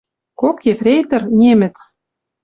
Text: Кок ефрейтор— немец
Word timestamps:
Кок 0.41 0.57
ефрейтор— 0.73 1.23
немец 1.39 1.77